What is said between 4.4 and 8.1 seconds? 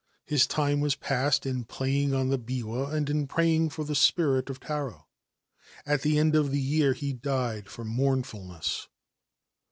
of Ta At the end of the year he died from